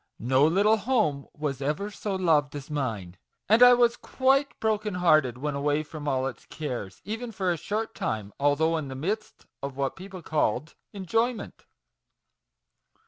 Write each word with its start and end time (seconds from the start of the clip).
No 0.17 0.47
little 0.47 0.77
home 0.77 1.27
was 1.31 1.61
ever 1.61 1.91
so 1.91 2.15
loved 2.15 2.55
as 2.55 2.71
mine; 2.71 3.17
and 3.47 3.61
I 3.61 3.75
was 3.75 3.95
quite 3.97 4.59
broken 4.59 4.95
hearted 4.95 5.37
when 5.37 5.53
away 5.53 5.83
from 5.83 6.07
all 6.07 6.25
its 6.25 6.47
cares, 6.47 7.03
even 7.05 7.31
for 7.31 7.51
a 7.51 7.55
short 7.57 7.93
time, 7.93 8.33
although 8.39 8.77
in 8.77 8.87
the 8.87 8.95
midst 8.95 9.45
of 9.61 9.77
what 9.77 9.95
people 9.95 10.23
called 10.23 10.73
enjoyment. 10.91 11.65